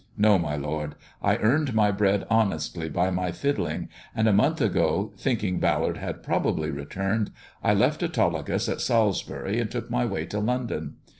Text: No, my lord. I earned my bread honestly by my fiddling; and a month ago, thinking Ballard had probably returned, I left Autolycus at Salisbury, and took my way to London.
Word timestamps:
No, 0.17 0.39
my 0.39 0.55
lord. 0.55 0.95
I 1.21 1.37
earned 1.37 1.75
my 1.75 1.91
bread 1.91 2.25
honestly 2.27 2.89
by 2.89 3.11
my 3.11 3.31
fiddling; 3.31 3.87
and 4.15 4.27
a 4.27 4.33
month 4.33 4.59
ago, 4.59 5.13
thinking 5.15 5.59
Ballard 5.59 5.97
had 5.97 6.23
probably 6.23 6.71
returned, 6.71 7.29
I 7.63 7.75
left 7.75 8.01
Autolycus 8.01 8.67
at 8.67 8.81
Salisbury, 8.81 9.59
and 9.59 9.69
took 9.69 9.91
my 9.91 10.07
way 10.07 10.25
to 10.25 10.39
London. 10.39 10.95